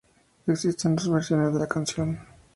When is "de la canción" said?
1.53-2.19